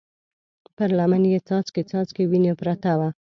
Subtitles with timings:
[0.75, 3.09] پر لمن يې څاڅکي څاڅکې وينه پرته وه.